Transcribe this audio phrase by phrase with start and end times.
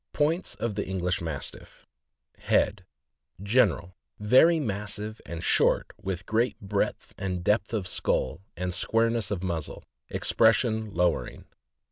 [0.13, 1.85] POINTS OF THE ENGLISH MASTIFF.
[2.39, 2.85] HEAD.
[3.43, 9.43] General.— Very massive and short, with great breadth and depth of skull, and squareness of
[9.43, 9.83] muzzle.
[10.09, 11.45] Expression lowering.